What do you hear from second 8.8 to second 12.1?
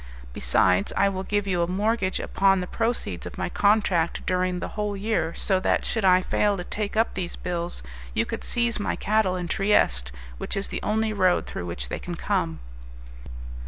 cattle in Trieste, which is the only road through which they